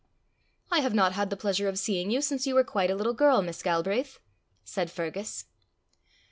"I 0.71 0.79
have 0.79 0.95
not 0.95 1.11
had 1.11 1.29
the 1.29 1.37
pleasure 1.37 1.67
of 1.69 1.77
seeing 1.77 2.09
you 2.09 2.23
since 2.23 2.47
you 2.47 2.55
were 2.55 2.63
quite 2.63 2.89
a 2.89 2.95
little 2.95 3.13
girl, 3.13 3.43
Miss 3.43 3.61
Galbraith," 3.61 4.17
said 4.63 4.89
Fergus. 4.89 5.45